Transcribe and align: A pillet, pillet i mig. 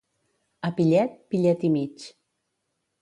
A 0.69 0.71
pillet, 0.79 1.13
pillet 1.29 1.61
i 1.69 1.71
mig. 1.75 2.09